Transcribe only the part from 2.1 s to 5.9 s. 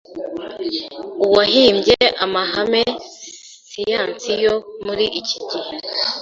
amahame siyansi yo muri iki gihe